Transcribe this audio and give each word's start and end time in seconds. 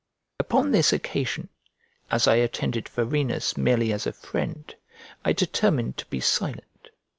Upon 0.39 0.71
this 0.71 0.91
occasion, 0.91 1.49
as 2.09 2.27
I 2.27 2.37
attended 2.37 2.89
Varenus 2.89 3.55
merely 3.55 3.93
as 3.93 4.07
a 4.07 4.11
friend, 4.13 4.73
I 5.23 5.31
determined 5.31 5.97
to 5.97 6.07
be 6.07 6.19
silent. 6.19 6.89